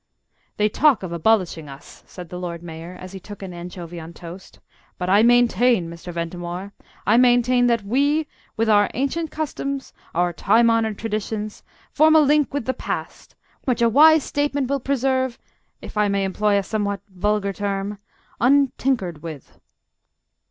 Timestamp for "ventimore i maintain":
6.11-7.67